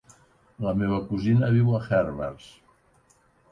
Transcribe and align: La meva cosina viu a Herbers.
La 0.67 0.73
meva 0.79 1.01
cosina 1.11 1.51
viu 1.59 1.71
a 1.75 1.83
Herbers. 1.91 2.51